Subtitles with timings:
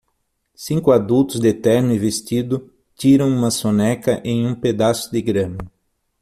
[0.55, 5.59] Cinco adultos de terno e vestido tiram uma soneca em um pedaço de grama.